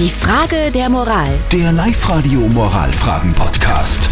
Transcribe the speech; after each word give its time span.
Die 0.00 0.08
Frage 0.08 0.70
der 0.72 0.88
Moral. 0.88 1.28
Der 1.52 1.72
Live-Radio 1.72 2.40
Moralfragen-Podcast. 2.40 4.08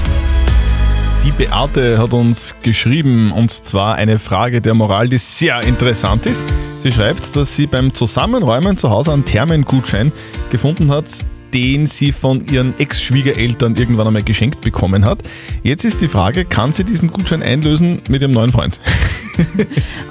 Die 1.25 1.30
Beate 1.30 1.96
hat 1.96 2.12
uns 2.12 2.54
geschrieben 2.62 3.33
und 3.33 3.50
zwar 3.50 3.95
eine 3.95 4.19
Frage 4.19 4.61
der 4.61 4.75
Moral, 4.75 5.09
die 5.09 5.17
sehr 5.17 5.63
interessant 5.63 6.27
ist. 6.27 6.45
Sie 6.83 6.93
schreibt, 6.93 7.35
dass 7.35 7.57
sie 7.57 7.67
beim 7.67 7.95
Zusammenräumen 7.95 8.77
zu 8.77 8.91
Hause 8.91 9.14
einen 9.14 9.25
Thermengutschein 9.25 10.12
gefunden 10.51 10.91
hat, 10.91 11.07
den 11.54 11.86
sie 11.86 12.12
von 12.12 12.45
ihren 12.45 12.79
Ex-Schwiegereltern 12.79 13.75
irgendwann 13.75 14.09
einmal 14.09 14.23
geschenkt 14.23 14.61
bekommen 14.61 15.07
hat. 15.07 15.20
Jetzt 15.62 15.86
ist 15.86 16.02
die 16.02 16.09
Frage, 16.09 16.45
kann 16.45 16.75
sie 16.75 16.84
diesen 16.84 17.11
Gutschein 17.11 17.43
einlösen 17.43 18.02
mit 18.11 18.20
ihrem 18.20 18.32
neuen 18.32 18.52
Freund? 18.52 18.79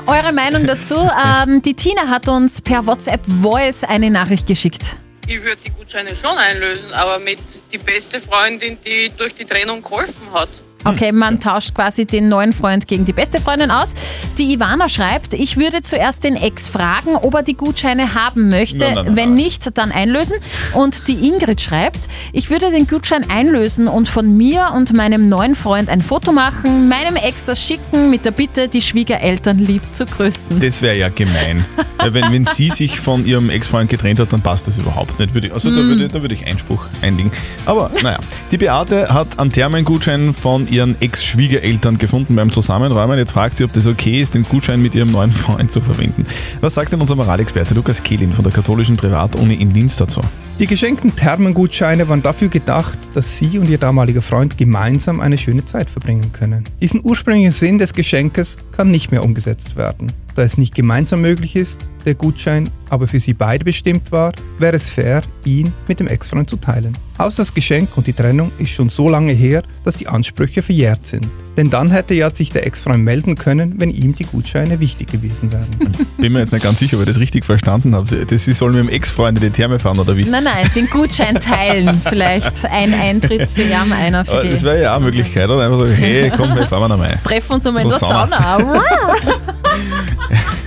Eure 0.07 0.33
Meinung 0.33 0.65
dazu? 0.65 0.95
Ähm, 1.27 1.61
die 1.61 1.75
Tina 1.75 2.07
hat 2.07 2.27
uns 2.29 2.61
per 2.61 2.87
WhatsApp 2.87 3.23
Voice 3.27 3.83
eine 3.83 4.09
Nachricht 4.09 4.47
geschickt. 4.47 4.97
Ich 5.29 5.43
würde 5.43 5.57
die 5.57 5.71
Gutscheine 5.71 6.15
schon 6.15 6.37
einlösen, 6.37 6.93
aber 6.93 7.19
mit 7.19 7.39
die 7.73 7.77
beste 7.77 8.21
Freundin, 8.21 8.79
die 8.79 9.09
durch 9.09 9.35
die 9.35 9.43
Trennung 9.43 9.81
geholfen 9.83 10.31
hat. 10.31 10.63
Okay, 10.83 11.11
man 11.11 11.39
tauscht 11.39 11.73
quasi 11.75 12.05
den 12.05 12.29
neuen 12.29 12.53
Freund 12.53 12.87
gegen 12.87 13.03
die 13.03 13.13
beste 13.13 13.41
Freundin 13.41 13.71
aus. 13.71 13.93
Die 14.37 14.53
Ivana 14.53 14.87
schreibt, 14.87 15.33
ich 15.33 15.57
würde 15.57 15.81
zuerst 15.81 16.23
den 16.23 16.35
Ex 16.35 16.67
fragen, 16.67 17.15
ob 17.15 17.33
er 17.33 17.43
die 17.43 17.55
Gutscheine 17.55 18.13
haben 18.13 18.49
möchte. 18.49 18.77
Nein, 18.77 18.93
nein, 18.93 19.05
nein, 19.05 19.15
Wenn 19.15 19.33
nicht, 19.33 19.77
dann 19.77 19.91
einlösen. 19.91 20.37
Und 20.73 21.07
die 21.07 21.27
Ingrid 21.27 21.59
schreibt, 21.61 22.07
ich 22.31 22.49
würde 22.49 22.71
den 22.71 22.87
Gutschein 22.87 23.29
einlösen 23.29 23.87
und 23.87 24.07
von 24.07 24.37
mir 24.37 24.71
und 24.75 24.93
meinem 24.93 25.29
neuen 25.29 25.55
Freund 25.55 25.89
ein 25.89 26.01
Foto 26.01 26.31
machen, 26.31 26.87
meinem 26.87 27.15
Ex 27.15 27.45
das 27.45 27.61
schicken 27.61 28.09
mit 28.09 28.25
der 28.25 28.31
Bitte, 28.31 28.67
die 28.67 28.81
Schwiegereltern 28.81 29.57
lieb 29.57 29.81
zu 29.91 30.05
grüßen. 30.05 30.59
Das 30.59 30.81
wäre 30.81 30.97
ja 30.97 31.09
gemein. 31.09 31.65
Ja, 32.01 32.13
wenn, 32.13 32.31
wenn 32.31 32.45
sie 32.45 32.69
sich 32.69 32.99
von 32.99 33.25
ihrem 33.25 33.49
Ex-Freund 33.49 33.89
getrennt 33.89 34.19
hat, 34.19 34.31
dann 34.31 34.41
passt 34.41 34.67
das 34.67 34.77
überhaupt 34.77 35.19
nicht. 35.19 35.33
Würde 35.33 35.47
ich, 35.47 35.53
also 35.53 35.69
da, 35.69 35.77
würde, 35.77 36.07
da 36.07 36.21
würde 36.21 36.35
ich 36.35 36.45
Einspruch 36.45 36.85
einlegen. 37.01 37.31
Aber 37.65 37.91
naja, 38.03 38.19
die 38.51 38.57
Beate 38.57 39.13
hat 39.13 39.39
einen 39.39 39.51
Thermengutschein 39.51 40.33
von 40.33 40.66
ihren 40.69 40.99
Ex-Schwiegereltern 41.01 41.97
gefunden 41.97 42.35
beim 42.35 42.51
Zusammenräumen. 42.51 43.17
Jetzt 43.17 43.31
fragt 43.31 43.57
sie, 43.57 43.63
ob 43.63 43.73
das 43.73 43.87
okay 43.87 44.21
ist, 44.21 44.33
den 44.33 44.43
Gutschein 44.43 44.81
mit 44.81 44.95
ihrem 44.95 45.11
neuen 45.11 45.31
Freund 45.31 45.71
zu 45.71 45.81
verwenden. 45.81 46.25
Was 46.61 46.75
sagt 46.75 46.91
denn 46.91 47.01
unser 47.01 47.15
Moralexperte 47.15 47.73
Lukas 47.73 48.03
Kehlin 48.03 48.31
von 48.31 48.43
der 48.43 48.53
katholischen 48.53 48.97
Privatuni 48.97 49.55
in 49.55 49.73
Linz 49.73 49.95
dazu? 49.95 50.21
Die 50.59 50.67
geschenkten 50.67 51.15
Thermengutscheine 51.15 52.09
waren 52.09 52.23
dafür 52.23 52.47
gedacht, 52.47 52.97
dass 53.13 53.37
Sie 53.37 53.59
und 53.59 53.69
Ihr 53.69 53.77
damaliger 53.77 54.21
Freund 54.21 54.57
gemeinsam 54.57 55.19
eine 55.19 55.37
schöne 55.37 55.65
Zeit 55.65 55.89
verbringen 55.89 56.31
können. 56.33 56.63
Diesen 56.81 57.01
ursprünglichen 57.03 57.51
Sinn 57.51 57.77
des 57.77 57.93
Geschenkes 57.93 58.57
kann 58.71 58.89
nicht 58.89 59.11
mehr 59.11 59.23
umgesetzt 59.23 59.75
werden. 59.75 60.11
Da 60.37 60.43
es 60.43 60.55
nicht 60.55 60.75
gemeinsam 60.75 61.21
möglich 61.21 61.55
ist, 61.55 61.79
der 62.05 62.13
Gutschein 62.13 62.69
aber 62.91 63.07
für 63.07 63.19
Sie 63.19 63.33
beide 63.33 63.65
bestimmt 63.65 64.11
war, 64.11 64.33
wäre 64.59 64.75
es 64.75 64.87
fair, 64.87 65.21
ihn 65.45 65.73
mit 65.87 65.99
dem 65.99 66.05
Ex-Freund 66.05 66.47
zu 66.47 66.57
teilen. 66.57 66.95
Außer 67.17 67.41
das 67.41 67.55
Geschenk 67.55 67.89
und 67.95 68.05
die 68.05 68.13
Trennung 68.13 68.51
ist 68.59 68.69
schon 68.69 68.89
so 68.89 69.09
lange 69.09 69.33
her, 69.33 69.63
dass 69.83 69.95
die 69.95 70.07
Ansprüche 70.07 70.61
verjährt 70.61 71.07
sind. 71.07 71.27
Denn 71.57 71.71
dann 71.71 71.89
hätte 71.89 72.13
ja 72.13 72.31
sich 72.31 72.51
der 72.51 72.67
Ex-Freund 72.67 73.03
melden 73.03 73.33
können, 73.33 73.79
wenn 73.79 73.89
ihm 73.89 74.13
die 74.13 74.25
Gutscheine 74.25 74.79
wichtig 74.79 75.11
gewesen 75.11 75.51
wären. 75.51 75.69
Bin 76.17 76.31
mir 76.31 76.39
jetzt 76.39 76.53
nicht 76.53 76.61
ganz 76.61 76.77
sicher, 76.77 76.97
ob 76.97 77.01
ich 77.01 77.07
das 77.07 77.19
richtig 77.19 77.43
verstanden 77.43 77.95
habe. 77.95 78.27
Das, 78.27 78.45
sie 78.45 78.53
sollen 78.53 78.75
mit 78.75 78.83
dem 78.83 78.89
Ex-Freund 78.89 79.39
in 79.39 79.45
die 79.45 79.49
Therme 79.49 79.79
fahren 79.79 79.97
oder 79.97 80.15
wie? 80.15 80.23
Nein, 80.23 80.43
nein, 80.43 80.69
den 80.75 80.87
Gutschein 80.87 81.39
teilen. 81.39 81.99
Vielleicht 82.05 82.63
ein 82.63 82.93
Eintritt 82.93 83.49
für 83.49 83.63
Jan, 83.63 83.91
einer 83.91 84.23
für 84.23 84.41
die. 84.43 84.51
Das 84.51 84.61
wäre 84.61 84.83
ja 84.83 84.91
auch 84.91 84.97
eine 84.97 85.05
Möglichkeit, 85.05 85.49
oder? 85.49 85.65
Einfach 85.65 85.79
so, 85.79 85.87
hey, 85.87 86.31
komm, 86.37 86.55
wir 86.55 86.67
fahren 86.67 86.83
wir 86.83 86.89
noch 86.89 86.97
mal. 86.99 87.17
Treffen 87.23 87.53
uns 87.53 87.65
einmal 87.65 87.81
in 87.81 87.89
der 87.89 87.97
Sauna. 87.97 88.59
Sauna. 88.59 88.83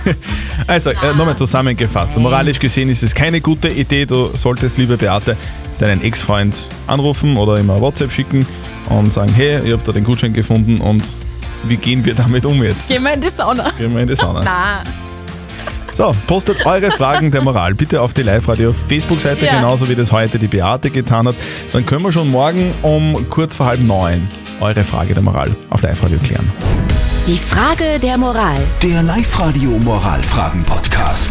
Also, 0.67 0.91
äh, 0.91 1.13
nochmal 1.15 1.35
zusammengefasst. 1.37 2.17
Moralisch 2.17 2.59
gesehen 2.59 2.89
ist 2.89 3.03
es 3.03 3.13
keine 3.15 3.41
gute 3.41 3.67
Idee. 3.69 4.05
Du 4.05 4.29
solltest, 4.35 4.77
liebe 4.77 4.95
Beate, 4.97 5.35
deinen 5.79 6.03
Ex-Freund 6.03 6.55
anrufen 6.87 7.35
oder 7.37 7.57
ihm 7.59 7.69
eine 7.69 7.81
WhatsApp 7.81 8.11
schicken 8.11 8.45
und 8.89 9.11
sagen, 9.11 9.33
hey, 9.33 9.61
ich 9.65 9.71
habe 9.73 9.81
da 9.85 9.91
den 9.91 10.03
Gutschein 10.03 10.33
gefunden 10.33 10.79
und 10.79 11.03
wie 11.63 11.77
gehen 11.77 12.05
wir 12.05 12.13
damit 12.13 12.45
um 12.45 12.61
jetzt? 12.63 12.89
Gehen 12.89 13.03
wir 13.03 13.13
in 13.13 13.21
die 13.21 13.29
Sauna. 13.29 13.69
Gehen 13.77 13.93
wir 13.93 14.01
in 14.01 14.07
die 14.07 14.15
Sauna. 14.15 14.41
Na, 14.43 14.83
So, 15.93 16.15
postet 16.27 16.65
eure 16.65 16.89
Fragen 16.91 17.31
der 17.31 17.41
Moral 17.41 17.73
bitte 17.75 18.01
auf 18.01 18.13
die 18.13 18.23
Live-Radio 18.23 18.73
Facebook-Seite, 18.87 19.45
Ja. 19.45 19.55
genauso 19.55 19.89
wie 19.89 19.95
das 19.95 20.11
heute 20.11 20.39
die 20.39 20.47
Beate 20.47 20.89
getan 20.89 21.27
hat. 21.27 21.35
Dann 21.73 21.85
können 21.85 22.03
wir 22.03 22.11
schon 22.11 22.29
morgen 22.29 22.73
um 22.81 23.29
kurz 23.29 23.55
vor 23.55 23.65
halb 23.65 23.81
neun 23.83 24.27
eure 24.61 24.83
Frage 24.83 25.13
der 25.13 25.23
Moral 25.23 25.49
auf 25.69 25.81
Live-Radio 25.81 26.19
klären. 26.19 26.51
Die 27.27 27.37
Frage 27.37 27.99
der 27.99 28.17
Moral. 28.17 28.57
Der 28.81 29.03
Live-Radio 29.03 29.71
Moralfragen-Podcast. 29.71 31.30